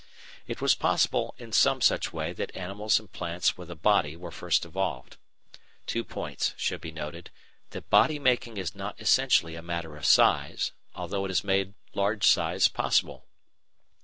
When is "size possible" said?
12.25-13.27